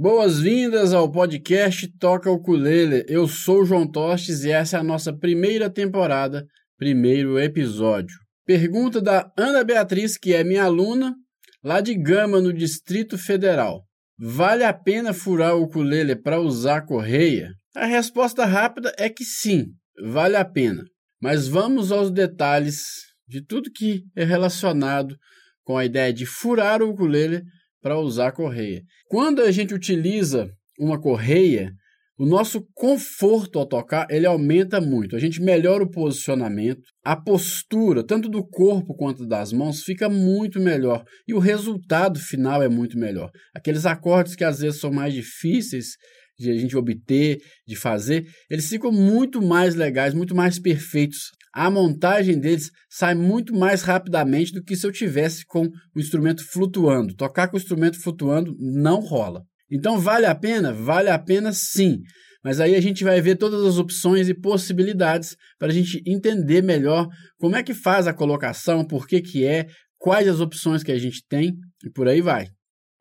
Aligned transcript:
Boas-vindas 0.00 0.94
ao 0.94 1.10
podcast 1.10 1.88
Toca 1.98 2.30
Ukulele. 2.30 3.04
Eu 3.08 3.26
sou 3.26 3.62
o 3.62 3.64
João 3.64 3.84
Tostes 3.84 4.44
e 4.44 4.50
essa 4.52 4.76
é 4.76 4.80
a 4.80 4.84
nossa 4.84 5.12
primeira 5.12 5.68
temporada, 5.68 6.46
primeiro 6.76 7.36
episódio. 7.36 8.14
Pergunta 8.46 9.02
da 9.02 9.28
Ana 9.36 9.64
Beatriz, 9.64 10.16
que 10.16 10.32
é 10.32 10.44
minha 10.44 10.62
aluna, 10.62 11.16
lá 11.64 11.80
de 11.80 11.96
Gama, 11.96 12.40
no 12.40 12.52
Distrito 12.52 13.18
Federal. 13.18 13.82
Vale 14.16 14.62
a 14.62 14.72
pena 14.72 15.12
furar 15.12 15.56
o 15.56 15.64
ukulele 15.64 16.14
para 16.14 16.40
usar 16.40 16.82
correia? 16.82 17.50
A 17.74 17.84
resposta 17.84 18.44
rápida 18.44 18.94
é 18.96 19.10
que 19.10 19.24
sim, 19.24 19.66
vale 20.00 20.36
a 20.36 20.44
pena. 20.44 20.84
Mas 21.20 21.48
vamos 21.48 21.90
aos 21.90 22.12
detalhes 22.12 22.84
de 23.26 23.44
tudo 23.44 23.72
que 23.72 24.04
é 24.14 24.22
relacionado 24.22 25.16
com 25.64 25.76
a 25.76 25.84
ideia 25.84 26.12
de 26.12 26.24
furar 26.24 26.84
o 26.84 26.90
ukulele 26.90 27.42
para 27.80 27.98
usar 27.98 28.28
a 28.28 28.32
correia. 28.32 28.82
Quando 29.08 29.42
a 29.42 29.50
gente 29.50 29.74
utiliza 29.74 30.50
uma 30.78 31.00
correia, 31.00 31.72
o 32.18 32.26
nosso 32.26 32.66
conforto 32.74 33.58
ao 33.58 33.66
tocar 33.66 34.06
ele 34.10 34.26
aumenta 34.26 34.80
muito. 34.80 35.14
A 35.14 35.20
gente 35.20 35.40
melhora 35.40 35.84
o 35.84 35.90
posicionamento, 35.90 36.82
a 37.04 37.14
postura, 37.16 38.04
tanto 38.04 38.28
do 38.28 38.44
corpo 38.44 38.94
quanto 38.94 39.24
das 39.24 39.52
mãos, 39.52 39.82
fica 39.82 40.08
muito 40.08 40.58
melhor. 40.58 41.04
E 41.28 41.34
o 41.34 41.38
resultado 41.38 42.18
final 42.18 42.60
é 42.60 42.68
muito 42.68 42.98
melhor. 42.98 43.30
Aqueles 43.54 43.86
acordes 43.86 44.34
que 44.34 44.42
às 44.42 44.58
vezes 44.58 44.80
são 44.80 44.90
mais 44.90 45.14
difíceis 45.14 45.96
de 46.38 46.50
a 46.50 46.56
gente 46.56 46.76
obter, 46.76 47.38
de 47.66 47.74
fazer, 47.74 48.24
eles 48.48 48.68
ficam 48.68 48.92
muito 48.92 49.42
mais 49.42 49.74
legais, 49.74 50.14
muito 50.14 50.34
mais 50.34 50.58
perfeitos. 50.58 51.32
A 51.52 51.70
montagem 51.70 52.38
deles 52.38 52.70
sai 52.90 53.14
muito 53.14 53.54
mais 53.54 53.82
rapidamente 53.82 54.52
do 54.52 54.62
que 54.62 54.76
se 54.76 54.86
eu 54.86 54.92
tivesse 54.92 55.44
com 55.46 55.66
o 55.94 56.00
instrumento 56.00 56.44
flutuando. 56.44 57.14
Tocar 57.14 57.48
com 57.48 57.56
o 57.56 57.60
instrumento 57.60 58.00
flutuando 58.00 58.54
não 58.58 59.00
rola. 59.00 59.42
Então 59.70 59.98
vale 59.98 60.26
a 60.26 60.34
pena? 60.34 60.72
Vale 60.72 61.10
a 61.10 61.18
pena 61.18 61.52
sim. 61.52 62.00
Mas 62.44 62.60
aí 62.60 62.74
a 62.74 62.80
gente 62.80 63.04
vai 63.04 63.20
ver 63.20 63.36
todas 63.36 63.64
as 63.64 63.78
opções 63.78 64.28
e 64.28 64.34
possibilidades 64.34 65.36
para 65.58 65.68
a 65.68 65.74
gente 65.74 66.02
entender 66.06 66.62
melhor 66.62 67.08
como 67.38 67.56
é 67.56 67.62
que 67.62 67.74
faz 67.74 68.06
a 68.06 68.14
colocação, 68.14 68.86
por 68.86 69.06
que, 69.06 69.20
que 69.20 69.44
é, 69.44 69.66
quais 69.98 70.28
as 70.28 70.40
opções 70.40 70.82
que 70.82 70.92
a 70.92 70.98
gente 70.98 71.22
tem 71.28 71.54
e 71.84 71.90
por 71.90 72.08
aí 72.08 72.20
vai. 72.20 72.48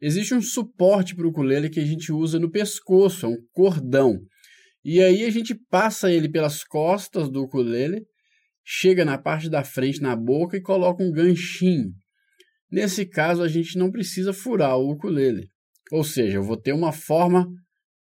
Existe 0.01 0.33
um 0.33 0.41
suporte 0.41 1.15
para 1.15 1.25
o 1.25 1.29
ukulele 1.29 1.69
que 1.69 1.79
a 1.79 1.85
gente 1.85 2.11
usa 2.11 2.39
no 2.39 2.51
pescoço, 2.51 3.25
é 3.25 3.29
um 3.29 3.37
cordão. 3.51 4.19
E 4.83 5.01
aí 5.01 5.25
a 5.25 5.29
gente 5.29 5.55
passa 5.69 6.11
ele 6.11 6.29
pelas 6.29 6.63
costas 6.63 7.29
do 7.29 7.43
ukulele, 7.43 8.03
chega 8.69 9.05
na 9.05 9.17
parte 9.17 9.49
da 9.49 9.63
frente 9.63 10.01
na 10.01 10.13
boca 10.13 10.57
e 10.57 10.61
coloca 10.61 11.01
um 11.01 11.09
ganchinho. 11.09 11.93
Nesse 12.69 13.05
caso 13.05 13.41
a 13.41 13.47
gente 13.47 13.77
não 13.77 13.89
precisa 13.89 14.33
furar 14.33 14.77
o 14.77 14.91
ukulele. 14.91 15.47
Ou 15.89 16.03
seja, 16.03 16.35
eu 16.35 16.43
vou 16.43 16.57
ter 16.57 16.73
uma 16.73 16.91
forma 16.91 17.47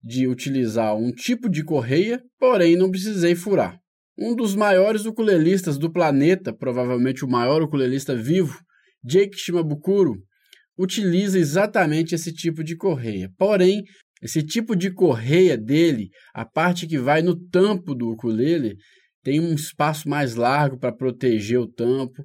de 0.02 0.26
utilizar 0.26 0.96
um 0.96 1.12
tipo 1.12 1.48
de 1.48 1.62
correia, 1.62 2.20
porém 2.36 2.76
não 2.76 2.90
precisei 2.90 3.36
furar. 3.36 3.78
Um 4.18 4.34
dos 4.34 4.56
maiores 4.56 5.04
ukulelistas 5.04 5.78
do 5.78 5.92
planeta, 5.92 6.52
provavelmente 6.52 7.24
o 7.24 7.28
maior 7.28 7.62
ukulelista 7.62 8.16
vivo, 8.16 8.58
Jake 9.04 9.38
Shimabukuro, 9.38 10.16
utiliza 10.76 11.38
exatamente 11.38 12.12
esse 12.12 12.32
tipo 12.32 12.64
de 12.64 12.76
correia. 12.76 13.30
Porém, 13.38 13.84
esse 14.20 14.42
tipo 14.42 14.74
de 14.74 14.92
correia 14.92 15.56
dele, 15.56 16.08
a 16.34 16.44
parte 16.44 16.88
que 16.88 16.98
vai 16.98 17.22
no 17.22 17.36
tampo 17.36 17.94
do 17.94 18.10
ukulele, 18.10 18.74
tem 19.26 19.40
um 19.40 19.54
espaço 19.54 20.08
mais 20.08 20.36
largo 20.36 20.78
para 20.78 20.92
proteger 20.92 21.58
o 21.58 21.66
tampo. 21.66 22.24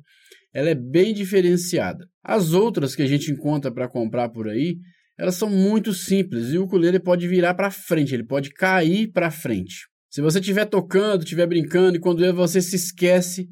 Ela 0.54 0.70
é 0.70 0.76
bem 0.76 1.16
diferenciada. 1.16 2.08
As 2.24 2.54
outras 2.54 2.96
que 2.96 3.02
a 3.02 3.08
gente 3.08 3.32
encontra 3.32 3.72
para 3.72 3.90
comprar 3.90 4.30
por 4.30 4.48
aí, 4.48 4.78
elas 5.18 5.34
são 5.34 5.50
muito 5.50 5.96
simples 5.96 6.50
e 6.50 6.60
o 6.60 6.66
ukulele 6.66 7.00
pode 7.00 7.28
virar 7.28 7.56
para 7.56 7.72
frente, 7.72 8.14
ele 8.14 8.24
pode 8.24 8.52
cair 8.52 9.12
para 9.12 9.32
frente. 9.32 9.88
Se 10.12 10.22
você 10.22 10.38
estiver 10.38 10.66
tocando, 10.66 11.24
estiver 11.24 11.48
brincando 11.48 11.98
e 11.98 12.00
quando 12.00 12.32
você 12.36 12.62
se 12.62 12.76
esquece 12.76 13.48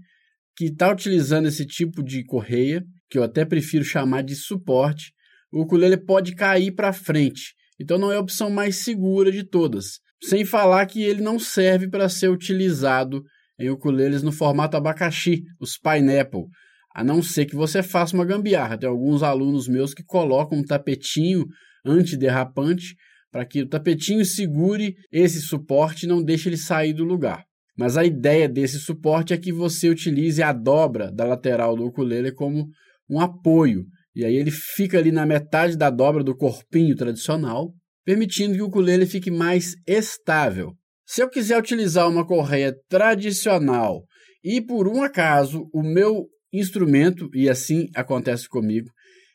que 0.55 0.65
está 0.65 0.91
utilizando 0.91 1.47
esse 1.47 1.65
tipo 1.65 2.03
de 2.03 2.23
correia, 2.25 2.85
que 3.09 3.17
eu 3.17 3.23
até 3.23 3.45
prefiro 3.45 3.83
chamar 3.83 4.21
de 4.21 4.35
suporte, 4.35 5.11
o 5.51 5.63
ukulele 5.63 5.97
pode 5.97 6.35
cair 6.35 6.71
para 6.71 6.93
frente. 6.93 7.55
Então 7.81 7.97
não 7.97 8.11
é 8.11 8.17
a 8.17 8.21
opção 8.21 8.51
mais 8.51 8.75
segura 8.83 9.31
de 9.31 9.43
todas. 9.43 10.01
Sem 10.21 10.45
falar 10.45 10.85
que 10.85 11.01
ele 11.01 11.23
não 11.23 11.39
serve 11.39 11.89
para 11.89 12.07
ser 12.09 12.29
utilizado 12.29 13.23
em 13.59 13.69
ukuleles 13.69 14.23
no 14.23 14.31
formato 14.31 14.77
abacaxi, 14.77 15.43
os 15.59 15.77
pineapple, 15.77 16.45
a 16.93 17.03
não 17.03 17.21
ser 17.21 17.45
que 17.45 17.55
você 17.55 17.83
faça 17.83 18.15
uma 18.15 18.25
gambiarra. 18.25 18.77
Tem 18.77 18.89
alguns 18.89 19.21
alunos 19.21 19.67
meus 19.67 19.93
que 19.93 20.03
colocam 20.03 20.59
um 20.59 20.63
tapetinho 20.63 21.45
antiderrapante 21.85 22.95
para 23.31 23.45
que 23.45 23.61
o 23.61 23.67
tapetinho 23.67 24.25
segure 24.25 24.95
esse 25.11 25.41
suporte 25.41 26.03
e 26.03 26.09
não 26.09 26.23
deixe 26.23 26.49
ele 26.49 26.57
sair 26.57 26.93
do 26.93 27.03
lugar. 27.03 27.43
Mas 27.77 27.95
a 27.95 28.03
ideia 28.03 28.49
desse 28.49 28.79
suporte 28.79 29.33
é 29.33 29.37
que 29.37 29.53
você 29.53 29.87
utilize 29.87 30.41
a 30.41 30.51
dobra 30.51 31.11
da 31.11 31.23
lateral 31.23 31.75
do 31.75 31.85
ukulele 31.85 32.31
como 32.31 32.67
um 33.09 33.21
apoio. 33.21 33.85
E 34.15 34.25
aí 34.25 34.35
ele 34.35 34.51
fica 34.51 34.97
ali 34.97 35.11
na 35.11 35.25
metade 35.25 35.77
da 35.77 35.89
dobra 35.89 36.23
do 36.23 36.35
corpinho 36.35 36.95
tradicional, 36.95 37.71
permitindo 38.03 38.55
que 38.55 38.61
o 38.61 38.65
ukulele 38.65 39.05
fique 39.05 39.31
mais 39.31 39.75
estável. 39.87 40.73
Se 41.11 41.23
eu 41.23 41.27
quiser 41.27 41.57
utilizar 41.57 42.07
uma 42.07 42.23
correia 42.23 42.71
tradicional 42.87 44.03
e 44.43 44.61
por 44.61 44.87
um 44.87 45.01
acaso 45.01 45.67
o 45.73 45.81
meu 45.81 46.27
instrumento, 46.53 47.27
e 47.33 47.49
assim 47.49 47.87
acontece 47.95 48.47
comigo, 48.47 48.91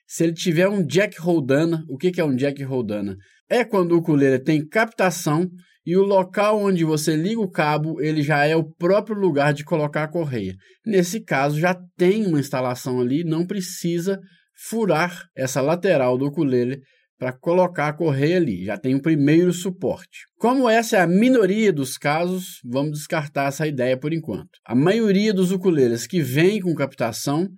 se 0.06 0.22
ele 0.22 0.34
tiver 0.34 0.68
um 0.68 0.86
jack 0.86 1.20
roldana, 1.20 1.82
o 1.88 1.98
que 1.98 2.20
é 2.20 2.24
um 2.24 2.36
jack 2.36 2.62
roldana? 2.62 3.16
É 3.50 3.64
quando 3.64 3.90
o 3.90 3.98
ukulele 3.98 4.38
tem 4.38 4.64
captação 4.64 5.50
e 5.84 5.96
o 5.96 6.04
local 6.04 6.62
onde 6.62 6.84
você 6.84 7.16
liga 7.16 7.40
o 7.40 7.50
cabo, 7.50 8.00
ele 8.00 8.22
já 8.22 8.46
é 8.46 8.54
o 8.54 8.72
próprio 8.76 9.18
lugar 9.18 9.52
de 9.52 9.64
colocar 9.64 10.04
a 10.04 10.08
correia. 10.08 10.54
Nesse 10.86 11.24
caso, 11.24 11.58
já 11.58 11.76
tem 11.96 12.24
uma 12.24 12.38
instalação 12.38 13.00
ali, 13.00 13.24
não 13.24 13.44
precisa 13.44 14.20
furar 14.68 15.24
essa 15.36 15.60
lateral 15.60 16.16
do 16.16 16.26
ukulele 16.26 16.80
para 17.18 17.32
colocar 17.32 17.88
a 17.88 17.92
correia 17.92 18.36
ali, 18.36 18.64
já 18.64 18.76
tem 18.76 18.94
o 18.94 19.02
primeiro 19.02 19.52
suporte. 19.52 20.26
Como 20.36 20.68
essa 20.68 20.96
é 20.96 21.00
a 21.00 21.06
minoria 21.06 21.72
dos 21.72 21.96
casos, 21.96 22.60
vamos 22.64 22.98
descartar 22.98 23.48
essa 23.48 23.66
ideia 23.66 23.98
por 23.98 24.12
enquanto. 24.12 24.50
A 24.64 24.74
maioria 24.74 25.32
dos 25.32 25.50
ukuleles 25.50 26.06
que 26.06 26.20
vem 26.20 26.60
com 26.60 26.74
captação 26.74 27.48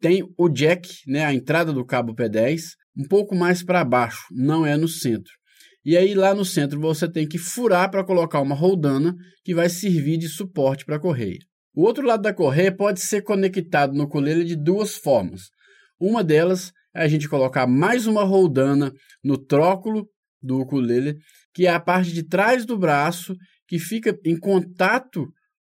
tem 0.00 0.22
o 0.36 0.48
jack, 0.48 0.88
né, 1.06 1.24
a 1.24 1.32
entrada 1.32 1.72
do 1.72 1.84
cabo 1.84 2.14
P10, 2.14 2.60
um 2.96 3.06
pouco 3.08 3.34
mais 3.34 3.62
para 3.62 3.84
baixo, 3.84 4.26
não 4.30 4.66
é 4.66 4.76
no 4.76 4.88
centro. 4.88 5.32
E 5.84 5.96
aí 5.96 6.14
lá 6.14 6.34
no 6.34 6.44
centro 6.44 6.80
você 6.80 7.10
tem 7.10 7.28
que 7.28 7.36
furar 7.36 7.90
para 7.90 8.04
colocar 8.04 8.40
uma 8.40 8.54
roldana 8.54 9.14
que 9.44 9.54
vai 9.54 9.68
servir 9.68 10.16
de 10.16 10.28
suporte 10.28 10.84
para 10.84 10.96
a 10.96 11.00
correia. 11.00 11.38
O 11.74 11.82
outro 11.82 12.06
lado 12.06 12.22
da 12.22 12.32
correia 12.32 12.74
pode 12.74 13.00
ser 13.00 13.22
conectado 13.22 13.92
no 13.92 14.04
ukulele 14.04 14.44
de 14.44 14.56
duas 14.56 14.94
formas. 14.94 15.50
Uma 16.00 16.24
delas 16.24 16.72
é 16.94 17.02
a 17.02 17.08
gente 17.08 17.28
colocar 17.28 17.66
mais 17.66 18.06
uma 18.06 18.22
roldana 18.22 18.92
no 19.22 19.36
tróculo 19.36 20.08
do 20.42 20.60
ukulele, 20.60 21.16
que 21.52 21.66
é 21.66 21.70
a 21.70 21.80
parte 21.80 22.12
de 22.12 22.22
trás 22.22 22.64
do 22.64 22.78
braço 22.78 23.34
que 23.66 23.78
fica 23.78 24.16
em 24.24 24.38
contato 24.38 25.26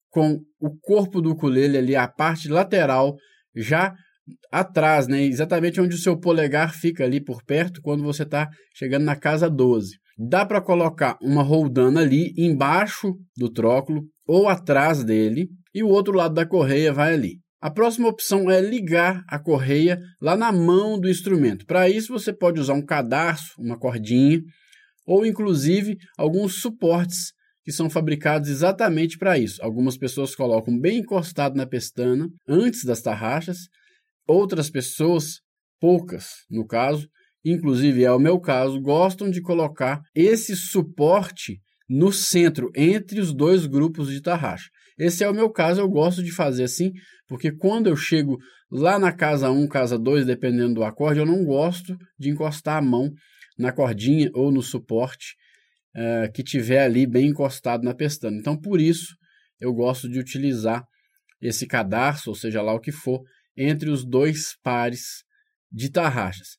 com 0.09 0.39
o 0.59 0.77
corpo 0.79 1.21
do 1.21 1.31
ukulele 1.31 1.77
ali, 1.77 1.95
a 1.95 2.07
parte 2.07 2.49
lateral, 2.49 3.15
já 3.55 3.93
atrás, 4.51 5.07
né? 5.07 5.23
Exatamente 5.23 5.79
onde 5.79 5.95
o 5.95 5.99
seu 5.99 6.19
polegar 6.19 6.73
fica 6.73 7.03
ali 7.03 7.23
por 7.23 7.43
perto 7.43 7.81
quando 7.81 8.03
você 8.03 8.23
está 8.23 8.49
chegando 8.75 9.03
na 9.03 9.15
casa 9.15 9.49
12. 9.49 9.97
Dá 10.17 10.45
para 10.45 10.61
colocar 10.61 11.17
uma 11.21 11.43
roldana 11.43 12.01
ali 12.01 12.33
embaixo 12.37 13.15
do 13.37 13.51
tróculo 13.51 14.03
ou 14.27 14.49
atrás 14.49 15.03
dele 15.03 15.47
e 15.73 15.83
o 15.83 15.87
outro 15.87 16.13
lado 16.13 16.33
da 16.33 16.45
correia 16.45 16.91
vai 16.91 17.13
ali. 17.13 17.39
A 17.59 17.71
próxima 17.71 18.07
opção 18.07 18.49
é 18.51 18.61
ligar 18.61 19.23
a 19.27 19.39
correia 19.39 19.99
lá 20.21 20.35
na 20.35 20.51
mão 20.51 20.99
do 20.99 21.09
instrumento. 21.09 21.65
Para 21.65 21.89
isso 21.89 22.13
você 22.13 22.31
pode 22.31 22.59
usar 22.59 22.73
um 22.73 22.85
cadarço, 22.85 23.53
uma 23.57 23.77
cordinha 23.77 24.41
ou 25.05 25.25
inclusive 25.25 25.97
alguns 26.17 26.61
suportes 26.61 27.33
que 27.63 27.71
são 27.71 27.89
fabricados 27.89 28.49
exatamente 28.49 29.17
para 29.17 29.37
isso. 29.37 29.61
Algumas 29.63 29.97
pessoas 29.97 30.35
colocam 30.35 30.77
bem 30.79 30.99
encostado 30.99 31.55
na 31.55 31.65
pestana 31.65 32.29
antes 32.47 32.83
das 32.83 33.01
tarraxas 33.01 33.67
Outras 34.27 34.69
pessoas, 34.69 35.39
poucas 35.79 36.43
no 36.49 36.67
caso, 36.67 37.07
inclusive 37.45 38.03
é 38.03 38.11
o 38.11 38.19
meu 38.19 38.41
caso, 38.41 38.81
gostam 38.81 39.29
de 39.29 39.41
colocar 39.41 40.01
esse 40.13 40.53
suporte 40.53 41.61
no 41.87 42.11
centro, 42.11 42.71
entre 42.75 43.19
os 43.19 43.33
dois 43.33 43.65
grupos 43.65 44.09
de 44.09 44.21
tarraxa. 44.21 44.69
Esse 44.97 45.23
é 45.23 45.29
o 45.29 45.33
meu 45.33 45.49
caso, 45.49 45.79
eu 45.79 45.89
gosto 45.89 46.23
de 46.23 46.31
fazer 46.31 46.63
assim, 46.63 46.91
porque 47.27 47.51
quando 47.51 47.87
eu 47.87 47.95
chego 47.95 48.37
lá 48.71 48.97
na 48.97 49.11
casa 49.11 49.49
1, 49.51 49.67
casa 49.67 49.97
2, 49.97 50.25
dependendo 50.25 50.75
do 50.75 50.83
acorde, 50.83 51.19
eu 51.19 51.25
não 51.25 51.45
gosto 51.45 51.95
de 52.17 52.29
encostar 52.29 52.77
a 52.77 52.81
mão 52.81 53.11
na 53.57 53.71
cordinha 53.71 54.29
ou 54.33 54.51
no 54.51 54.61
suporte 54.61 55.35
uh, 55.95 56.31
que 56.33 56.43
tiver 56.43 56.83
ali 56.83 57.05
bem 57.05 57.27
encostado 57.27 57.83
na 57.83 57.93
pestana. 57.93 58.37
Então, 58.37 58.59
por 58.59 58.81
isso, 58.81 59.15
eu 59.59 59.73
gosto 59.73 60.09
de 60.09 60.19
utilizar 60.19 60.83
esse 61.41 61.67
cadarço, 61.67 62.29
ou 62.29 62.35
seja 62.35 62.61
lá 62.61 62.73
o 62.73 62.79
que 62.79 62.91
for, 62.91 63.21
entre 63.55 63.89
os 63.89 64.05
dois 64.05 64.55
pares 64.63 65.23
de 65.71 65.89
tarraxas. 65.89 66.57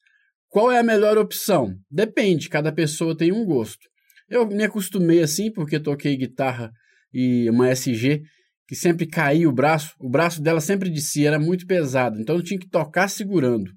Qual 0.48 0.70
é 0.70 0.78
a 0.78 0.82
melhor 0.82 1.18
opção? 1.18 1.74
Depende, 1.90 2.48
cada 2.48 2.72
pessoa 2.72 3.16
tem 3.16 3.32
um 3.32 3.44
gosto. 3.44 3.88
Eu 4.28 4.46
me 4.46 4.64
acostumei 4.64 5.22
assim 5.22 5.50
porque 5.52 5.80
toquei 5.80 6.16
guitarra 6.16 6.70
e 7.12 7.48
uma 7.50 7.70
SG 7.70 8.22
que 8.66 8.76
sempre 8.76 9.06
caía 9.06 9.48
o 9.48 9.52
braço, 9.52 9.94
o 9.98 10.10
braço 10.10 10.42
dela 10.42 10.60
sempre 10.60 10.90
descia, 10.90 11.28
era 11.28 11.38
muito 11.38 11.66
pesado, 11.66 12.20
então 12.20 12.36
eu 12.36 12.42
tinha 12.42 12.60
que 12.60 12.68
tocar 12.68 13.08
segurando. 13.08 13.70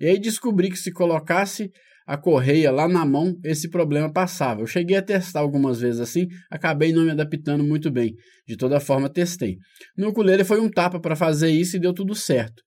E 0.00 0.06
aí 0.06 0.18
descobri 0.18 0.70
que 0.70 0.76
se 0.76 0.92
colocasse 0.92 1.68
a 2.06 2.16
correia 2.16 2.70
lá 2.70 2.88
na 2.88 3.04
mão, 3.04 3.34
esse 3.44 3.68
problema 3.68 4.10
passava. 4.10 4.62
Eu 4.62 4.66
cheguei 4.66 4.96
a 4.96 5.02
testar 5.02 5.40
algumas 5.40 5.80
vezes 5.80 6.00
assim, 6.00 6.26
acabei 6.50 6.92
não 6.92 7.04
me 7.04 7.10
adaptando 7.10 7.62
muito 7.62 7.90
bem. 7.90 8.14
De 8.46 8.56
toda 8.56 8.80
forma, 8.80 9.12
testei. 9.12 9.58
No 9.94 10.08
ukulele 10.08 10.42
foi 10.42 10.58
um 10.58 10.70
tapa 10.70 10.98
para 10.98 11.14
fazer 11.14 11.50
isso 11.50 11.76
e 11.76 11.80
deu 11.80 11.92
tudo 11.92 12.14
certo. 12.14 12.62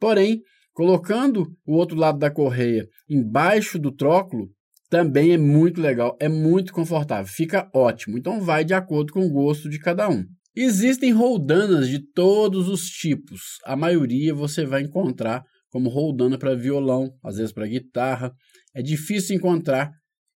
Porém, 0.00 0.40
colocando 0.72 1.48
o 1.66 1.74
outro 1.74 1.98
lado 1.98 2.18
da 2.18 2.30
correia 2.30 2.86
embaixo 3.10 3.78
do 3.78 3.92
tróculo, 3.92 4.48
também 4.88 5.32
é 5.32 5.38
muito 5.38 5.80
legal, 5.80 6.16
é 6.20 6.28
muito 6.28 6.72
confortável, 6.72 7.30
fica 7.32 7.68
ótimo. 7.74 8.16
Então 8.16 8.40
vai 8.40 8.64
de 8.64 8.74
acordo 8.74 9.12
com 9.12 9.26
o 9.26 9.30
gosto 9.30 9.68
de 9.68 9.78
cada 9.78 10.08
um. 10.08 10.24
Existem 10.56 11.12
roldanas 11.12 11.88
de 11.88 12.00
todos 12.12 12.68
os 12.68 12.88
tipos. 12.88 13.58
A 13.64 13.76
maioria 13.76 14.34
você 14.34 14.64
vai 14.64 14.82
encontrar 14.82 15.44
como 15.70 15.88
roldana 15.88 16.38
para 16.38 16.56
violão, 16.56 17.10
às 17.22 17.36
vezes 17.36 17.52
para 17.52 17.66
guitarra. 17.66 18.32
É 18.74 18.82
difícil 18.82 19.36
encontrar 19.36 19.90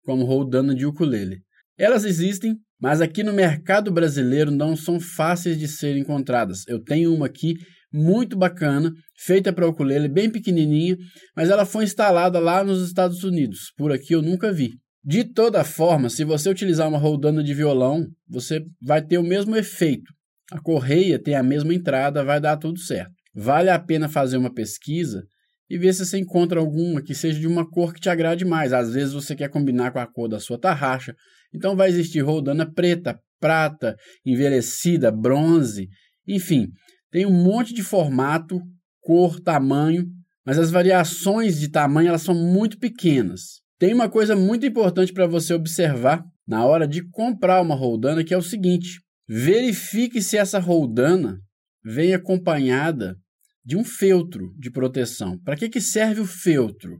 como 0.04 0.24
roldana 0.24 0.74
de 0.74 0.86
ukulele. 0.86 1.40
Elas 1.78 2.04
existem, 2.04 2.56
mas 2.80 3.00
aqui 3.00 3.22
no 3.22 3.32
mercado 3.32 3.90
brasileiro 3.90 4.50
não 4.50 4.76
são 4.76 5.00
fáceis 5.00 5.58
de 5.58 5.66
serem 5.66 6.02
encontradas. 6.02 6.66
Eu 6.68 6.82
tenho 6.82 7.14
uma 7.14 7.26
aqui 7.26 7.54
muito 7.92 8.36
bacana, 8.36 8.92
feita 9.16 9.52
para 9.52 9.68
ukulele, 9.68 10.08
bem 10.08 10.30
pequenininha, 10.30 10.96
mas 11.36 11.50
ela 11.50 11.66
foi 11.66 11.84
instalada 11.84 12.38
lá 12.38 12.64
nos 12.64 12.86
Estados 12.86 13.22
Unidos. 13.22 13.72
Por 13.76 13.92
aqui 13.92 14.14
eu 14.14 14.22
nunca 14.22 14.52
vi. 14.52 14.72
De 15.04 15.24
toda 15.24 15.64
forma, 15.64 16.08
se 16.08 16.24
você 16.24 16.48
utilizar 16.48 16.88
uma 16.88 16.98
roldana 16.98 17.42
de 17.42 17.52
violão, 17.52 18.06
você 18.28 18.64
vai 18.80 19.04
ter 19.04 19.18
o 19.18 19.22
mesmo 19.22 19.56
efeito. 19.56 20.12
A 20.52 20.60
correia 20.60 21.18
tem 21.18 21.34
a 21.34 21.42
mesma 21.42 21.74
entrada, 21.74 22.24
vai 22.24 22.40
dar 22.40 22.56
tudo 22.56 22.78
certo. 22.78 23.12
Vale 23.34 23.70
a 23.70 23.78
pena 23.78 24.08
fazer 24.08 24.36
uma 24.36 24.52
pesquisa 24.52 25.24
e 25.68 25.78
ver 25.78 25.92
se 25.94 26.04
você 26.04 26.18
encontra 26.18 26.60
alguma 26.60 27.02
que 27.02 27.14
seja 27.14 27.40
de 27.40 27.46
uma 27.46 27.68
cor 27.68 27.92
que 27.92 28.00
te 28.00 28.10
agrade 28.10 28.44
mais. 28.44 28.72
Às 28.72 28.92
vezes 28.92 29.14
você 29.14 29.34
quer 29.34 29.48
combinar 29.48 29.90
com 29.90 29.98
a 29.98 30.06
cor 30.06 30.28
da 30.28 30.38
sua 30.38 30.60
tarraxa. 30.60 31.14
Então 31.52 31.74
vai 31.74 31.88
existir 31.88 32.20
roldana 32.20 32.70
preta, 32.70 33.18
prata, 33.40 33.96
envelhecida, 34.24 35.10
bronze, 35.10 35.88
enfim, 36.28 36.68
tem 37.12 37.26
um 37.26 37.30
monte 37.30 37.74
de 37.74 37.82
formato, 37.82 38.60
cor, 39.00 39.38
tamanho, 39.38 40.06
mas 40.44 40.58
as 40.58 40.70
variações 40.70 41.60
de 41.60 41.68
tamanho 41.68 42.08
elas 42.08 42.22
são 42.22 42.34
muito 42.34 42.78
pequenas. 42.78 43.60
Tem 43.78 43.92
uma 43.92 44.08
coisa 44.08 44.34
muito 44.34 44.64
importante 44.64 45.12
para 45.12 45.26
você 45.26 45.52
observar 45.52 46.24
na 46.48 46.64
hora 46.64 46.88
de 46.88 47.06
comprar 47.10 47.60
uma 47.60 47.74
roldana, 47.74 48.24
que 48.24 48.32
é 48.32 48.36
o 48.36 48.42
seguinte: 48.42 49.00
verifique 49.28 50.22
se 50.22 50.38
essa 50.38 50.58
roldana 50.58 51.38
vem 51.84 52.14
acompanhada 52.14 53.16
de 53.64 53.76
um 53.76 53.84
feltro 53.84 54.52
de 54.58 54.70
proteção. 54.70 55.38
Para 55.44 55.56
que, 55.56 55.68
que 55.68 55.80
serve 55.80 56.22
o 56.22 56.26
feltro? 56.26 56.98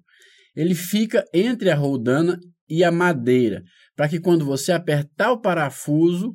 Ele 0.54 0.74
fica 0.74 1.24
entre 1.32 1.70
a 1.70 1.74
roldana 1.74 2.38
e 2.68 2.84
a 2.84 2.92
madeira, 2.92 3.62
para 3.96 4.08
que 4.08 4.20
quando 4.20 4.44
você 4.44 4.72
apertar 4.72 5.32
o 5.32 5.40
parafuso, 5.40 6.34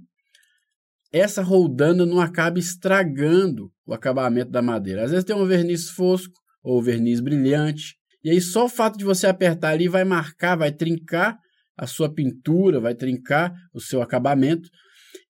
essa 1.11 1.41
roldana 1.41 2.05
não 2.05 2.19
acabe 2.19 2.59
estragando 2.59 3.71
o 3.85 3.93
acabamento 3.93 4.51
da 4.51 4.61
madeira. 4.61 5.03
Às 5.03 5.11
vezes 5.11 5.25
tem 5.25 5.35
um 5.35 5.45
verniz 5.45 5.89
fosco 5.89 6.33
ou 6.63 6.81
verniz 6.81 7.19
brilhante, 7.19 7.95
e 8.23 8.29
aí 8.29 8.41
só 8.41 8.65
o 8.65 8.69
fato 8.69 8.97
de 8.97 9.05
você 9.05 9.27
apertar 9.27 9.69
ali 9.69 9.87
vai 9.87 10.03
marcar, 10.03 10.57
vai 10.57 10.71
trincar 10.71 11.37
a 11.77 11.87
sua 11.87 12.13
pintura, 12.13 12.79
vai 12.79 12.95
trincar 12.95 13.53
o 13.73 13.79
seu 13.79 14.01
acabamento. 14.01 14.67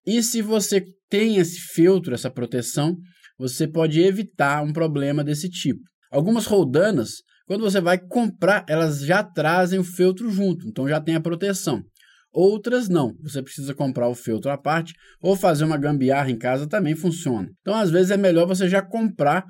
E 0.06 0.22
se 0.22 0.42
você 0.42 0.84
tem 1.08 1.36
esse 1.36 1.60
filtro, 1.60 2.14
essa 2.14 2.30
proteção, 2.30 2.96
você 3.38 3.68
pode 3.68 4.00
evitar 4.00 4.64
um 4.64 4.72
problema 4.72 5.22
desse 5.22 5.48
tipo. 5.48 5.80
Algumas 6.10 6.46
roldanas, 6.46 7.22
quando 7.46 7.62
você 7.62 7.80
vai 7.80 7.98
comprar, 7.98 8.64
elas 8.68 9.00
já 9.00 9.22
trazem 9.22 9.78
o 9.78 9.84
feltro 9.84 10.30
junto, 10.30 10.66
então 10.66 10.88
já 10.88 11.00
tem 11.00 11.14
a 11.14 11.20
proteção. 11.20 11.82
Outras 12.32 12.88
não, 12.88 13.14
você 13.20 13.42
precisa 13.42 13.74
comprar 13.74 14.08
o 14.08 14.14
feltro 14.14 14.50
à 14.50 14.58
parte 14.58 14.92
ou 15.20 15.34
fazer 15.34 15.64
uma 15.64 15.78
gambiarra 15.78 16.30
em 16.30 16.38
casa 16.38 16.68
também 16.68 16.94
funciona. 16.94 17.48
Então, 17.60 17.74
às 17.74 17.90
vezes 17.90 18.10
é 18.10 18.16
melhor 18.16 18.46
você 18.46 18.68
já 18.68 18.82
comprar 18.82 19.44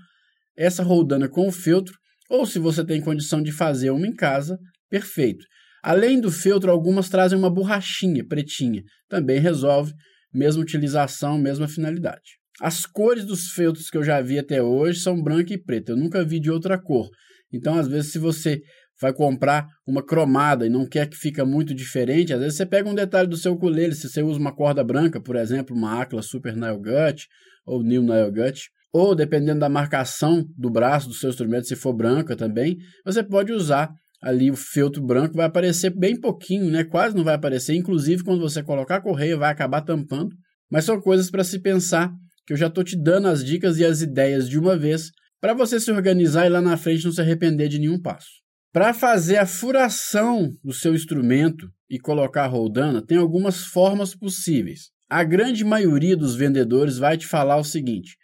essa 0.57 0.83
roldana 0.83 1.29
com 1.29 1.49
o 1.49 1.53
feltro, 1.53 1.95
ou 2.29 2.45
se 2.45 2.59
você 2.59 2.85
tem 2.85 3.01
condição 3.01 3.43
de 3.43 3.53
fazer 3.53 3.91
uma 3.91 4.07
em 4.07 4.15
casa, 4.15 4.59
perfeito. 4.91 5.45
Além 5.83 6.21
do 6.21 6.31
feltro, 6.31 6.71
algumas 6.71 7.09
trazem 7.09 7.39
uma 7.39 7.51
borrachinha 7.51 8.27
pretinha, 8.27 8.83
também 9.09 9.39
resolve, 9.39 9.93
mesma 10.33 10.63
utilização, 10.63 11.39
mesma 11.39 11.69
finalidade. 11.69 12.39
As 12.61 12.85
cores 12.85 13.25
dos 13.25 13.53
feltros 13.53 13.89
que 13.89 13.97
eu 13.97 14.03
já 14.03 14.21
vi 14.21 14.39
até 14.39 14.61
hoje 14.61 15.01
são 15.01 15.23
branco 15.23 15.53
e 15.53 15.63
preto, 15.63 15.93
eu 15.93 15.97
nunca 15.97 16.25
vi 16.25 16.41
de 16.41 16.51
outra 16.51 16.77
cor. 16.77 17.09
Então, 17.53 17.79
às 17.79 17.87
vezes, 17.89 18.13
se 18.13 18.19
você 18.19 18.61
vai 19.01 19.13
comprar 19.13 19.67
uma 19.87 20.03
cromada 20.03 20.67
e 20.67 20.71
não 20.71 20.87
quer 20.87 21.09
que 21.09 21.17
fique 21.17 21.43
muito 21.43 21.75
diferente, 21.75 22.33
às 22.33 22.41
vezes 22.41 22.57
você 22.57 22.67
pega 22.67 22.89
um 22.89 22.95
detalhe 22.95 23.29
do 23.29 23.37
seu 23.37 23.53
ukulele, 23.53 23.95
se 23.95 24.09
você 24.09 24.23
usa 24.23 24.39
uma 24.39 24.55
corda 24.55 24.83
branca, 24.83 25.21
por 25.21 25.37
exemplo, 25.37 25.77
uma 25.77 26.01
Acla 26.03 26.23
Super 26.23 26.55
Nile 26.57 26.79
Gut 26.79 27.27
ou 27.65 27.83
New 27.83 28.03
Nile 28.03 28.31
Gut, 28.31 28.69
ou 28.93 29.15
dependendo 29.15 29.61
da 29.61 29.69
marcação 29.69 30.45
do 30.57 30.71
braço 30.71 31.09
do 31.09 31.15
seu 31.15 31.31
instrumento, 31.31 31.69
se 31.69 31.77
for 31.77 31.93
branca 31.93 32.35
também, 32.35 32.79
você 33.05 33.23
pode 33.23 33.53
usar 33.53 33.91
ali 34.21 34.51
o 34.51 34.57
feltro 34.57 35.05
branco, 35.05 35.37
vai 35.37 35.47
aparecer 35.47 35.91
bem 35.91 36.19
pouquinho, 36.19 36.71
né? 36.71 36.83
Quase 36.83 37.15
não 37.15 37.23
vai 37.23 37.35
aparecer, 37.35 37.75
inclusive 37.75 38.25
quando 38.25 38.41
você 38.41 38.63
colocar 38.63 38.97
a 38.97 39.01
correia 39.01 39.37
vai 39.37 39.51
acabar 39.51 39.83
tampando, 39.83 40.35
mas 40.71 40.85
são 40.85 41.01
coisas 41.01 41.31
para 41.31 41.45
se 41.45 41.61
pensar 41.61 42.11
que 42.47 42.53
eu 42.53 42.57
já 42.57 42.67
estou 42.67 42.83
te 42.83 42.97
dando 42.97 43.29
as 43.29 43.45
dicas 43.45 43.79
e 43.79 43.85
as 43.85 44.01
ideias 44.01 44.49
de 44.49 44.59
uma 44.59 44.77
vez 44.77 45.13
para 45.41 45.55
você 45.55 45.79
se 45.79 45.93
organizar 45.93 46.47
e 46.47 46.49
lá 46.49 46.61
na 46.61 46.77
frente 46.77 47.05
não 47.05 47.13
se 47.13 47.21
arrepender 47.21 47.69
de 47.69 47.79
nenhum 47.79 48.01
passo. 48.01 48.48
Para 48.71 48.93
fazer 48.93 49.39
a 49.39 49.47
furação 49.47 50.51
do 50.63 50.75
seu 50.75 50.95
instrumento 50.95 51.71
e 51.89 51.99
colocar 51.99 52.45
a 52.45 52.49
roldana, 52.49 53.01
tem 53.05 53.17
algumas 53.17 53.65
formas 53.65 54.15
possíveis. 54.15 54.91
A 55.09 55.25
grande 55.25 55.65
maioria 55.65 56.15
dos 56.15 56.37
vendedores 56.37 56.99
vai 56.99 57.17
te 57.17 57.27
falar 57.27 57.57
o 57.57 57.65
seguinte: 57.65 58.19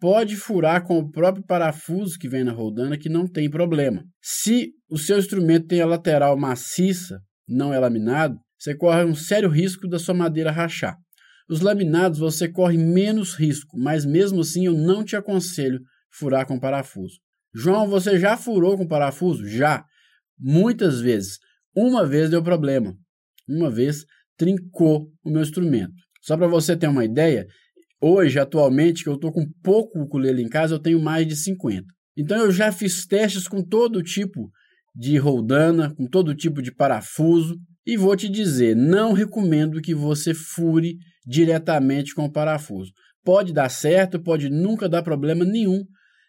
pode 0.00 0.34
furar 0.34 0.84
com 0.84 0.98
o 0.98 1.08
próprio 1.08 1.44
parafuso 1.44 2.18
que 2.18 2.28
vem 2.28 2.42
na 2.42 2.50
roldana, 2.50 2.98
que 2.98 3.08
não 3.08 3.28
tem 3.28 3.48
problema. 3.48 4.04
Se 4.20 4.72
o 4.90 4.98
seu 4.98 5.18
instrumento 5.18 5.68
tem 5.68 5.80
a 5.80 5.86
lateral 5.86 6.36
maciça, 6.36 7.20
não 7.48 7.72
é 7.72 7.78
laminado, 7.78 8.36
você 8.58 8.74
corre 8.74 9.04
um 9.04 9.14
sério 9.14 9.48
risco 9.48 9.86
da 9.88 10.00
sua 10.00 10.14
madeira 10.14 10.50
rachar. 10.50 10.96
Os 11.48 11.60
laminados 11.60 12.18
você 12.18 12.48
corre 12.48 12.76
menos 12.76 13.34
risco, 13.34 13.78
mas 13.78 14.04
mesmo 14.04 14.40
assim 14.40 14.66
eu 14.66 14.74
não 14.74 15.04
te 15.04 15.14
aconselho 15.14 15.78
furar 16.10 16.44
com 16.44 16.58
parafuso. 16.58 17.20
João, 17.58 17.88
você 17.88 18.18
já 18.18 18.36
furou 18.36 18.76
com 18.76 18.86
parafuso? 18.86 19.48
Já. 19.48 19.82
Muitas 20.38 21.00
vezes. 21.00 21.38
Uma 21.74 22.04
vez 22.04 22.28
deu 22.28 22.42
problema. 22.42 22.94
Uma 23.48 23.70
vez 23.70 24.04
trincou 24.36 25.10
o 25.24 25.30
meu 25.30 25.40
instrumento. 25.40 25.94
Só 26.20 26.36
para 26.36 26.46
você 26.46 26.76
ter 26.76 26.86
uma 26.86 27.04
ideia, 27.04 27.46
hoje, 27.98 28.38
atualmente, 28.38 29.02
que 29.02 29.08
eu 29.08 29.14
estou 29.14 29.32
com 29.32 29.46
pouco 29.62 30.02
ukulele 30.02 30.42
em 30.42 30.48
casa, 30.50 30.74
eu 30.74 30.78
tenho 30.78 31.00
mais 31.00 31.26
de 31.26 31.34
50. 31.34 31.86
Então 32.14 32.36
eu 32.36 32.52
já 32.52 32.70
fiz 32.70 33.06
testes 33.06 33.48
com 33.48 33.62
todo 33.62 34.02
tipo 34.02 34.50
de 34.94 35.16
roldana, 35.16 35.94
com 35.94 36.06
todo 36.06 36.34
tipo 36.34 36.60
de 36.60 36.74
parafuso, 36.74 37.56
e 37.86 37.96
vou 37.96 38.14
te 38.16 38.28
dizer, 38.28 38.76
não 38.76 39.14
recomendo 39.14 39.80
que 39.80 39.94
você 39.94 40.34
fure 40.34 40.98
diretamente 41.26 42.14
com 42.14 42.24
o 42.24 42.32
parafuso. 42.32 42.92
Pode 43.24 43.54
dar 43.54 43.70
certo, 43.70 44.22
pode 44.22 44.50
nunca 44.50 44.88
dar 44.88 45.02
problema 45.02 45.42
nenhum, 45.42 45.82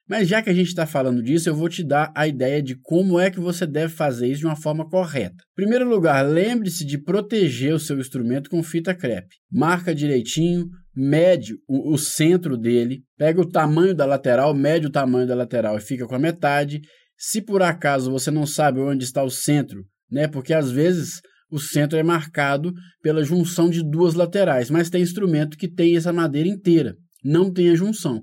mas 0.09 0.27
já 0.27 0.41
que 0.41 0.49
a 0.49 0.53
gente 0.53 0.67
está 0.67 0.85
falando 0.85 1.21
disso, 1.21 1.49
eu 1.49 1.55
vou 1.55 1.67
te 1.67 1.83
dar 1.83 2.11
a 2.15 2.27
ideia 2.27 2.61
de 2.61 2.75
como 2.81 3.19
é 3.19 3.29
que 3.29 3.39
você 3.39 3.67
deve 3.67 3.93
fazer 3.93 4.27
isso 4.27 4.39
de 4.39 4.45
uma 4.45 4.55
forma 4.55 4.87
correta. 4.87 5.35
Em 5.35 5.55
primeiro 5.55 5.87
lugar, 5.87 6.25
lembre-se 6.25 6.85
de 6.85 6.97
proteger 6.97 7.73
o 7.73 7.79
seu 7.79 7.99
instrumento 7.99 8.49
com 8.49 8.63
fita 8.63 8.95
crepe. 8.95 9.35
Marca 9.51 9.93
direitinho, 9.93 10.69
mede 10.95 11.55
o, 11.67 11.93
o, 11.93 11.97
centro 11.97 12.57
dele, 12.57 13.03
pega 13.17 13.41
o 13.41 13.49
tamanho 13.49 13.93
da 13.93 14.05
lateral, 14.05 14.53
mede 14.53 14.87
o 14.87 14.91
tamanho 14.91 15.27
da 15.27 15.35
lateral 15.35 15.77
e 15.77 15.81
fica 15.81 16.07
com 16.07 16.15
a 16.15 16.19
metade. 16.19 16.81
Se 17.17 17.41
por 17.41 17.61
acaso 17.61 18.11
você 18.11 18.31
não 18.31 18.45
sabe 18.45 18.79
onde 18.79 19.03
está 19.03 19.23
o 19.23 19.29
centro, 19.29 19.83
né? 20.09 20.27
Porque 20.27 20.53
às 20.53 20.71
vezes 20.71 21.21
o 21.51 21.59
centro 21.59 21.97
é 21.97 22.03
marcado 22.03 22.73
pela 23.01 23.23
junção 23.23 23.69
de 23.69 23.83
duas 23.83 24.13
laterais, 24.13 24.69
mas 24.69 24.89
tem 24.89 25.01
instrumento 25.01 25.57
que 25.57 25.67
tem 25.67 25.95
essa 25.95 26.13
madeira 26.13 26.47
inteira, 26.47 26.95
não 27.23 27.51
tem 27.51 27.69
a 27.69 27.75
junção. 27.75 28.21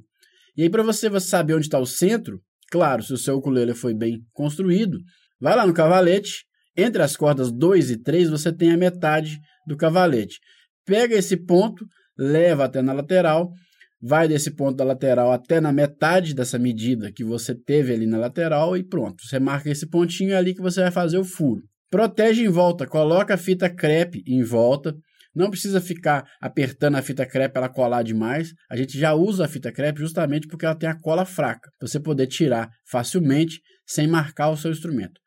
E 0.56 0.62
aí, 0.62 0.70
para 0.70 0.82
você 0.82 1.08
saber 1.20 1.54
onde 1.54 1.66
está 1.66 1.78
o 1.78 1.86
centro, 1.86 2.40
claro, 2.70 3.02
se 3.02 3.12
o 3.12 3.18
seu 3.18 3.36
ukulele 3.36 3.74
foi 3.74 3.94
bem 3.94 4.20
construído, 4.32 4.98
vai 5.40 5.56
lá 5.56 5.66
no 5.66 5.74
cavalete, 5.74 6.44
entre 6.76 7.02
as 7.02 7.16
cordas 7.16 7.52
2 7.52 7.90
e 7.90 8.02
3, 8.02 8.30
você 8.30 8.52
tem 8.52 8.72
a 8.72 8.76
metade 8.76 9.38
do 9.66 9.76
cavalete. 9.76 10.38
Pega 10.84 11.14
esse 11.14 11.36
ponto, 11.36 11.84
leva 12.18 12.64
até 12.64 12.82
na 12.82 12.92
lateral, 12.92 13.50
vai 14.06 14.28
desse 14.28 14.50
ponto 14.50 14.76
da 14.76 14.84
lateral 14.84 15.32
até 15.32 15.60
na 15.60 15.72
metade 15.72 16.34
dessa 16.34 16.58
medida 16.58 17.10
que 17.10 17.24
você 17.24 17.54
teve 17.54 17.94
ali 17.94 18.06
na 18.06 18.18
lateral 18.18 18.76
e 18.76 18.84
pronto. 18.84 19.24
Você 19.24 19.38
marca 19.38 19.70
esse 19.70 19.88
pontinho 19.88 20.32
é 20.32 20.36
ali 20.36 20.54
que 20.54 20.60
você 20.60 20.82
vai 20.82 20.90
fazer 20.90 21.18
o 21.18 21.24
furo. 21.24 21.62
Protege 21.90 22.44
em 22.44 22.48
volta, 22.48 22.86
coloca 22.86 23.34
a 23.34 23.38
fita 23.38 23.70
crepe 23.70 24.22
em 24.26 24.42
volta. 24.42 24.94
Não 25.34 25.50
precisa 25.50 25.80
ficar 25.80 26.24
apertando 26.40 26.96
a 26.96 27.02
fita 27.02 27.26
crepe 27.26 27.58
ela 27.58 27.68
colar 27.68 28.02
demais. 28.02 28.54
A 28.70 28.76
gente 28.76 28.98
já 28.98 29.14
usa 29.14 29.44
a 29.44 29.48
fita 29.48 29.72
crepe 29.72 30.00
justamente 30.00 30.46
porque 30.46 30.64
ela 30.64 30.74
tem 30.74 30.88
a 30.88 30.94
cola 30.94 31.24
fraca, 31.24 31.70
para 31.78 31.88
você 31.88 31.98
poder 31.98 32.26
tirar 32.26 32.70
facilmente 32.88 33.60
sem 33.86 34.06
marcar 34.06 34.50
o 34.50 34.56
seu 34.56 34.70
instrumento. 34.70 35.20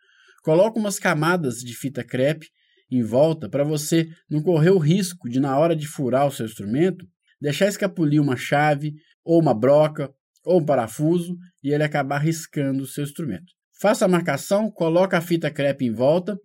Coloca 0.44 0.80
umas 0.80 0.98
camadas 0.98 1.58
de 1.58 1.76
fita 1.76 2.04
crepe 2.04 2.48
em 2.90 3.04
volta 3.04 3.50
para 3.50 3.66
você 3.66 4.08
não 4.30 4.42
correr 4.42 4.70
o 4.70 4.78
risco 4.78 5.30
de, 5.30 5.40
na 5.40 5.58
hora 5.58 5.76
de 5.76 5.86
furar 5.86 6.26
o 6.26 6.32
seu 6.32 6.46
instrumento, 6.46 7.06
deixar 7.42 7.68
escapulir 7.68 8.22
uma 8.22 8.38
chave, 8.38 8.94
ou 9.26 9.42
uma 9.42 9.54
broca, 9.54 10.10
ou 10.46 10.62
um 10.62 10.66
parafuso 10.66 11.38
e 11.62 11.74
ele 11.74 11.84
acabar 11.84 12.20
riscando 12.20 12.84
o 12.84 12.88
seu 12.88 13.04
instrumento. 13.04 13.54
Faça 13.80 14.06
a 14.06 14.08
marcação, 14.08 14.72
coloca 14.72 15.18
a 15.18 15.22
fita 15.22 15.52
crepe 15.52 15.86
em 15.86 15.92
volta 15.92 16.40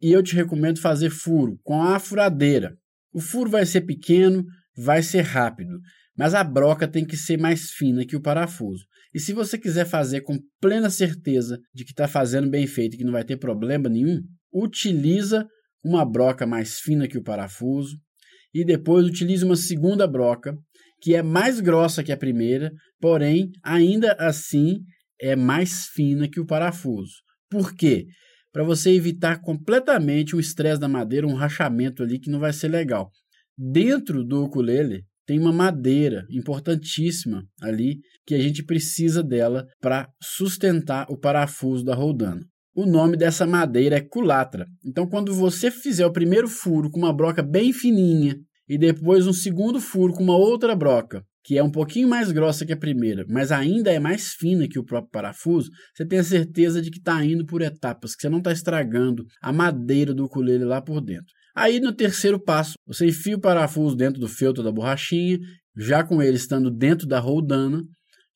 e 0.00 0.12
eu 0.12 0.22
te 0.22 0.34
recomendo 0.34 0.80
fazer 0.80 1.10
furo 1.10 1.58
com 1.64 1.82
a 1.82 1.98
furadeira. 1.98 2.76
O 3.12 3.20
furo 3.20 3.50
vai 3.50 3.66
ser 3.66 3.82
pequeno, 3.82 4.44
vai 4.76 5.02
ser 5.02 5.22
rápido, 5.22 5.78
mas 6.16 6.34
a 6.34 6.42
broca 6.42 6.88
tem 6.88 7.04
que 7.04 7.16
ser 7.16 7.38
mais 7.38 7.70
fina 7.70 8.04
que 8.04 8.16
o 8.16 8.22
parafuso. 8.22 8.84
E 9.14 9.20
se 9.20 9.32
você 9.32 9.58
quiser 9.58 9.86
fazer 9.86 10.22
com 10.22 10.38
plena 10.60 10.88
certeza 10.88 11.58
de 11.74 11.84
que 11.84 11.92
está 11.92 12.08
fazendo 12.08 12.48
bem 12.48 12.66
feito 12.66 12.94
e 12.94 12.98
que 12.98 13.04
não 13.04 13.12
vai 13.12 13.24
ter 13.24 13.36
problema 13.36 13.88
nenhum, 13.88 14.22
utiliza 14.52 15.46
uma 15.84 16.04
broca 16.04 16.46
mais 16.46 16.78
fina 16.78 17.08
que 17.08 17.18
o 17.18 17.22
parafuso 17.22 17.96
e 18.54 18.64
depois 18.64 19.06
utilize 19.06 19.44
uma 19.44 19.56
segunda 19.56 20.06
broca 20.06 20.56
que 21.00 21.14
é 21.14 21.22
mais 21.22 21.60
grossa 21.60 22.02
que 22.02 22.12
a 22.12 22.16
primeira, 22.16 22.70
porém 23.00 23.50
ainda 23.62 24.12
assim 24.18 24.78
é 25.20 25.34
mais 25.34 25.86
fina 25.86 26.28
que 26.28 26.40
o 26.40 26.46
parafuso. 26.46 27.14
Por 27.50 27.74
quê? 27.74 28.06
Para 28.52 28.64
você 28.64 28.90
evitar 28.90 29.40
completamente 29.40 30.36
o 30.36 30.40
estresse 30.40 30.80
da 30.80 30.88
madeira, 30.88 31.26
um 31.26 31.34
rachamento 31.34 32.02
ali 32.02 32.18
que 32.18 32.30
não 32.30 32.38
vai 32.38 32.52
ser 32.52 32.68
legal. 32.68 33.10
Dentro 33.56 34.22
do 34.22 34.44
ukulele 34.44 35.04
tem 35.26 35.38
uma 35.38 35.52
madeira 35.52 36.26
importantíssima 36.30 37.44
ali 37.60 37.98
que 38.26 38.34
a 38.34 38.38
gente 38.38 38.62
precisa 38.62 39.22
dela 39.22 39.66
para 39.80 40.08
sustentar 40.20 41.06
o 41.08 41.18
parafuso 41.18 41.84
da 41.84 41.94
roldana. 41.94 42.40
O 42.74 42.86
nome 42.86 43.16
dessa 43.16 43.46
madeira 43.46 43.96
é 43.96 44.00
culatra. 44.00 44.66
Então, 44.84 45.06
quando 45.06 45.34
você 45.34 45.70
fizer 45.70 46.06
o 46.06 46.12
primeiro 46.12 46.48
furo 46.48 46.90
com 46.90 46.98
uma 46.98 47.12
broca 47.12 47.42
bem 47.42 47.72
fininha 47.72 48.36
e 48.68 48.78
depois 48.78 49.26
um 49.26 49.32
segundo 49.32 49.80
furo 49.80 50.12
com 50.14 50.22
uma 50.22 50.36
outra 50.36 50.74
broca, 50.74 51.22
que 51.44 51.58
é 51.58 51.62
um 51.62 51.70
pouquinho 51.70 52.08
mais 52.08 52.30
grossa 52.30 52.64
que 52.64 52.72
a 52.72 52.76
primeira, 52.76 53.24
mas 53.28 53.50
ainda 53.50 53.90
é 53.90 53.98
mais 53.98 54.32
fina 54.32 54.68
que 54.68 54.78
o 54.78 54.84
próprio 54.84 55.10
parafuso, 55.10 55.70
você 55.94 56.06
tem 56.06 56.20
a 56.20 56.24
certeza 56.24 56.80
de 56.80 56.90
que 56.90 56.98
está 56.98 57.24
indo 57.24 57.44
por 57.44 57.62
etapas, 57.62 58.14
que 58.14 58.22
você 58.22 58.28
não 58.28 58.38
está 58.38 58.52
estragando 58.52 59.24
a 59.40 59.52
madeira 59.52 60.14
do 60.14 60.24
ukulele 60.24 60.64
lá 60.64 60.80
por 60.80 61.00
dentro. 61.00 61.32
Aí 61.54 61.80
no 61.80 61.92
terceiro 61.92 62.40
passo, 62.40 62.74
você 62.86 63.06
enfia 63.06 63.36
o 63.36 63.40
parafuso 63.40 63.96
dentro 63.96 64.20
do 64.20 64.28
feltro 64.28 64.62
da 64.62 64.72
borrachinha, 64.72 65.38
já 65.76 66.04
com 66.04 66.22
ele 66.22 66.36
estando 66.36 66.70
dentro 66.70 67.06
da 67.06 67.18
roldana, 67.18 67.82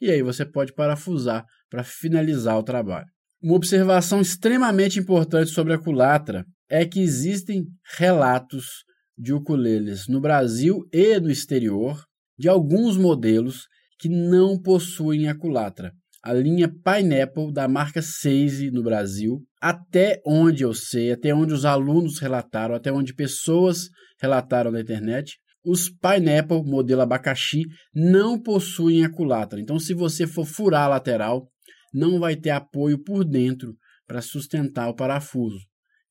e 0.00 0.10
aí 0.10 0.22
você 0.22 0.44
pode 0.44 0.74
parafusar 0.74 1.44
para 1.70 1.84
finalizar 1.84 2.58
o 2.58 2.62
trabalho. 2.62 3.06
Uma 3.42 3.54
observação 3.54 4.20
extremamente 4.20 4.98
importante 4.98 5.50
sobre 5.50 5.72
a 5.72 5.78
culatra 5.78 6.44
é 6.68 6.84
que 6.84 7.00
existem 7.00 7.64
relatos 7.96 8.84
de 9.16 9.32
ukuleles 9.32 10.08
no 10.08 10.20
Brasil 10.20 10.86
e 10.92 11.18
no 11.20 11.30
exterior 11.30 12.04
de 12.38 12.48
alguns 12.48 12.96
modelos 12.96 13.66
que 13.98 14.08
não 14.08 14.60
possuem 14.60 15.28
a 15.28 15.34
culatra. 15.36 15.92
A 16.22 16.32
linha 16.32 16.68
Pineapple 16.68 17.52
da 17.52 17.68
marca 17.68 18.02
Seise 18.02 18.70
no 18.70 18.82
Brasil, 18.82 19.42
até 19.60 20.20
onde 20.26 20.64
eu 20.64 20.74
sei, 20.74 21.12
até 21.12 21.32
onde 21.32 21.52
os 21.52 21.64
alunos 21.64 22.18
relataram, 22.18 22.74
até 22.74 22.92
onde 22.92 23.14
pessoas 23.14 23.88
relataram 24.20 24.70
na 24.70 24.80
internet, 24.80 25.36
os 25.64 25.88
Pineapple 25.88 26.62
modelo 26.64 27.02
abacaxi 27.02 27.64
não 27.94 28.40
possuem 28.40 29.04
a 29.04 29.10
culatra. 29.10 29.60
Então, 29.60 29.78
se 29.78 29.94
você 29.94 30.26
for 30.26 30.46
furar 30.46 30.84
a 30.84 30.88
lateral, 30.88 31.48
não 31.92 32.18
vai 32.18 32.36
ter 32.36 32.50
apoio 32.50 33.02
por 33.02 33.24
dentro 33.24 33.74
para 34.06 34.22
sustentar 34.22 34.88
o 34.88 34.94
parafuso. 34.94 35.58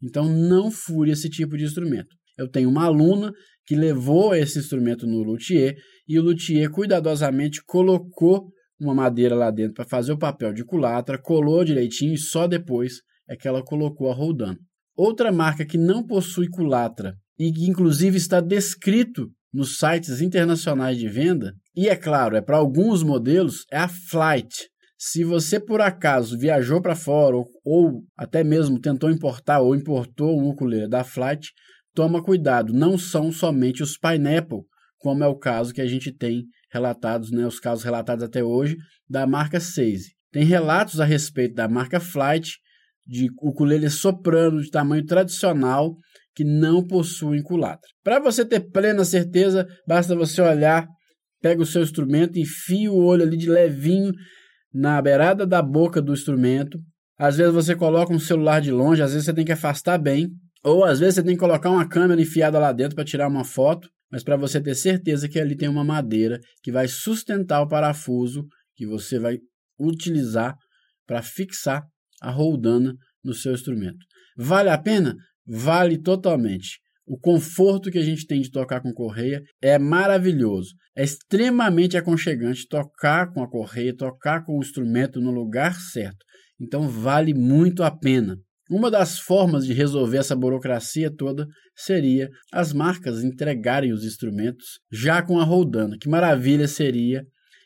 Então, 0.04 0.28
não 0.28 0.70
fure 0.70 1.12
esse 1.12 1.30
tipo 1.30 1.58
de 1.58 1.64
instrumento. 1.64 2.16
Eu 2.38 2.50
tenho 2.50 2.70
uma 2.70 2.84
aluna 2.84 3.32
que 3.66 3.76
levou 3.76 4.36
esse 4.36 4.60
instrumento 4.60 5.08
no 5.08 5.24
luthier 5.24 5.76
e 6.08 6.20
o 6.20 6.24
luthier 6.24 6.70
cuidadosamente 6.70 7.62
colocou 7.66 8.50
uma 8.80 8.94
madeira 8.94 9.36
lá 9.36 9.50
dentro 9.50 9.74
para 9.74 9.86
fazer 9.86 10.12
o 10.12 10.18
papel 10.18 10.54
de 10.54 10.64
culatra, 10.64 11.18
colou 11.18 11.64
direitinho 11.64 12.14
e 12.14 12.18
só 12.18 12.48
depois 12.48 13.02
é 13.28 13.36
que 13.36 13.48
ela 13.48 13.64
colocou 13.64 14.12
a 14.12 14.14
roldana. 14.14 14.58
Outra 14.96 15.32
marca 15.32 15.66
que 15.66 15.78
não 15.78 16.06
possui 16.06 16.48
culatra 16.48 17.16
e 17.40 17.52
que 17.52 17.66
inclusive 17.70 18.18
está 18.18 18.40
descrito 18.40 19.30
nos 19.54 19.78
sites 19.80 20.22
internacionais 20.22 20.98
de 20.98 21.08
venda, 21.08 21.54
e 21.76 21.88
é 21.88 21.96
claro, 21.96 22.36
é 22.36 22.42
para 22.42 22.58
alguns 22.58 23.04
modelos, 23.04 23.66
é 23.72 23.78
a 23.78 23.88
Flight. 23.88 24.70
Se 24.98 25.24
você 25.24 25.60
por 25.60 25.82
acaso 25.82 26.38
viajou 26.38 26.82
para 26.82 26.96
fora 26.96 27.38
ou, 27.38 27.46
ou, 27.64 28.04
até 28.18 28.44
mesmo 28.44 28.80
tentou 28.80 29.10
importar 29.10 29.60
ou 29.60 29.76
importou 29.76 30.38
um 30.38 30.50
ukulele 30.50 30.90
da 30.90 31.04
Flight, 31.04 31.52
toma 31.96 32.22
cuidado, 32.22 32.74
não 32.74 32.98
são 32.98 33.32
somente 33.32 33.82
os 33.82 33.98
Pineapple, 33.98 34.64
como 35.00 35.24
é 35.24 35.28
o 35.28 35.38
caso 35.38 35.74
que 35.74 35.82
a 35.82 35.88
gente 35.88 36.12
tem 36.12 36.44
relatados, 36.72 37.32
né, 37.32 37.48
os 37.48 37.60
casos 37.60 37.84
relatados 37.84 38.24
até 38.24 38.44
hoje 38.44 38.76
da 39.10 39.26
marca 39.26 39.60
Seise. 39.60 40.14
Tem 40.32 40.44
relatos 40.44 41.00
a 41.00 41.06
respeito 41.06 41.56
da 41.56 41.68
marca 41.68 42.00
Flight, 42.00 42.58
de 43.08 43.30
ukulele 43.40 43.90
soprano 43.90 44.62
de 44.62 44.70
tamanho 44.70 45.06
tradicional 45.06 45.96
que 46.36 46.44
não 46.44 46.86
possuem 46.86 47.42
culatra. 47.42 47.88
Para 48.04 48.20
você 48.20 48.44
ter 48.44 48.60
plena 48.72 49.06
certeza, 49.06 49.66
basta 49.88 50.16
você 50.16 50.42
olhar, 50.42 50.88
pega 51.42 51.62
o 51.62 51.66
seu 51.66 51.82
instrumento, 51.82 52.38
enfia 52.38 52.92
o 52.92 52.98
olho 52.98 53.24
ali 53.24 53.38
de 53.38 53.50
levinho 53.50 54.12
na 54.74 55.02
beirada 55.02 55.46
da 55.46 55.62
boca 55.62 56.02
do 56.02 56.14
instrumento. 56.14 56.78
Às 57.18 57.38
vezes 57.38 57.54
você 57.54 57.76
coloca 57.76 58.12
um 58.12 58.20
celular 58.20 58.60
de 58.60 58.72
longe, 58.72 59.02
às 59.02 59.12
vezes 59.12 59.26
você 59.26 59.34
tem 59.34 59.46
que 59.46 59.52
afastar 59.54 59.98
bem, 59.98 60.30
ou 60.66 60.84
às 60.84 61.00
vezes 61.00 61.16
você 61.16 61.24
tem 61.24 61.36
que 61.36 61.40
colocar 61.40 61.70
uma 61.70 61.88
câmera 61.88 62.20
enfiada 62.20 62.58
lá 62.58 62.74
dentro 62.74 62.96
para 62.96 63.06
tirar 63.06 63.28
uma 63.28 63.44
foto, 63.44 63.88
mas 64.12 64.24
para 64.24 64.36
você 64.36 64.60
ter 64.60 64.74
certeza 64.74 65.30
que 65.30 65.40
ali 65.40 65.56
tem 65.56 65.70
uma 65.70 65.84
madeira 65.84 66.40
que 66.64 66.72
vai 66.72 66.88
sustentar 66.88 67.62
o 67.62 67.68
parafuso 67.68 68.48
que 68.76 68.88
você 68.88 69.20
vai 69.20 69.38
utilizar 69.80 70.56
para 71.06 71.22
fixar 71.22 71.84
a 72.20 72.32
roldana 72.32 72.96
no 73.24 73.32
seu 73.32 73.54
instrumento. 73.54 74.00
Vale 74.36 74.70
a 74.70 74.78
pena? 74.78 75.16
Vale 75.46 76.02
totalmente. 76.02 76.80
O 77.06 77.20
conforto 77.20 77.92
que 77.92 78.00
a 78.00 78.04
gente 78.04 78.26
tem 78.26 78.42
de 78.42 78.50
tocar 78.50 78.82
com 78.82 78.92
correia 78.92 79.44
é 79.62 79.78
maravilhoso. 79.78 80.74
É 80.98 81.04
extremamente 81.04 81.96
aconchegante 81.96 82.68
tocar 82.68 83.32
com 83.32 83.44
a 83.44 83.50
correia, 83.50 83.96
tocar 83.96 84.44
com 84.44 84.58
o 84.58 84.62
instrumento 84.62 85.22
no 85.22 85.30
lugar 85.30 85.76
certo. 85.76 86.26
Então 86.60 86.90
vale 86.90 87.36
muito 87.36 87.84
a 87.84 87.92
pena. 87.92 88.36
Uma 88.70 88.90
das 88.90 89.20
formas 89.20 89.66
de 89.66 89.74
resolver 89.74 90.18
essa 90.18 90.36
burocracia 90.36 91.14
toda 91.16 91.48
seria 91.76 92.30
as 92.52 92.74
marcas 92.74 93.24
entregarem 93.24 93.94
os 93.94 94.04
instrumentos 94.04 94.80
já 94.92 95.22
com 95.22 95.40
a 95.40 95.44
roldana. 95.44 95.98
Que 96.00 96.10
maravilha 96.10 96.68
seria 96.68 97.24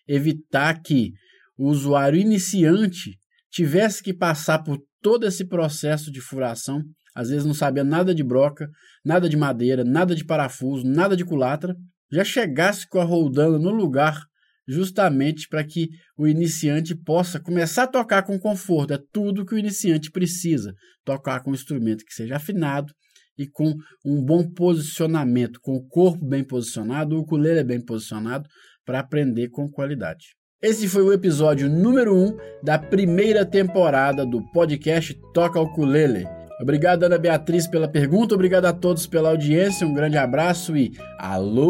evitar 0.08 0.82
que 0.82 1.14
o 1.58 1.70
usuário 1.70 2.20
iniciante 2.20 3.18
tivesse 3.50 4.04
que 4.04 4.14
passar 4.14 4.60
por 4.60 4.78
todo 5.02 5.26
esse 5.26 5.48
processo 5.48 6.12
de 6.12 6.20
furação, 6.20 6.82
às 7.16 7.30
vezes 7.30 7.46
não 7.46 7.54
sabia 7.54 7.84
nada 7.84 8.14
de 8.14 8.24
broca, 8.24 8.68
nada 9.04 9.30
de 9.30 9.38
madeira, 9.38 9.84
nada 9.84 10.14
de 10.14 10.26
parafuso, 10.26 10.86
nada 10.86 11.16
de 11.16 11.24
culatra, 11.24 11.76
já 12.12 12.24
chegasse 12.24 12.88
com 12.88 13.00
a 13.00 13.04
roldana 13.04 13.58
no 13.58 13.72
lugar 13.72 14.22
justamente 14.70 15.48
para 15.50 15.64
que 15.64 15.90
o 16.16 16.28
iniciante 16.28 16.96
possa 16.96 17.40
começar 17.40 17.84
a 17.84 17.88
tocar 17.88 18.22
com 18.22 18.38
conforto. 18.38 18.94
É 18.94 19.00
tudo 19.12 19.46
que 19.46 19.56
o 19.56 19.58
iniciante 19.58 20.12
precisa: 20.12 20.74
tocar 21.04 21.42
com 21.42 21.50
um 21.50 21.56
instrumento 21.56 22.06
que 22.06 22.14
seja 22.14 22.36
afinado 22.36 22.94
e 23.38 23.48
com 23.48 23.74
um 24.06 24.24
bom 24.24 24.48
posicionamento, 24.48 25.60
com 25.62 25.76
o 25.76 25.88
corpo 25.88 26.24
bem 26.24 26.44
posicionado, 26.44 27.16
o 27.16 27.22
ukulele 27.22 27.64
bem 27.64 27.84
posicionado, 27.84 28.48
para 28.86 29.00
aprender 29.00 29.50
com 29.50 29.68
qualidade. 29.70 30.36
Esse 30.62 30.88
foi 30.90 31.02
o 31.04 31.14
episódio 31.14 31.70
número 31.70 32.14
1 32.14 32.26
um 32.26 32.38
da 32.62 32.78
primeira 32.78 33.46
temporada 33.46 34.26
do 34.26 34.44
podcast 34.52 35.18
Toca 35.34 35.60
Ukulele. 35.60 36.28
Obrigado, 36.62 37.04
Ana 37.04 37.18
Beatriz, 37.18 37.66
pela 37.66 37.88
pergunta. 37.88 38.36
Obrigado 38.36 38.66
a 38.66 38.74
todos 38.74 39.08
pela 39.08 39.30
audiência. 39.30 39.88
Um 39.88 39.94
grande 39.94 40.18
abraço 40.18 40.76
e 40.76 40.92
aloha! 41.18 41.70